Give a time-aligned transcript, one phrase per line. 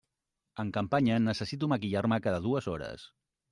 [0.63, 3.07] En campanya necessito maquillar-me cada dues hores.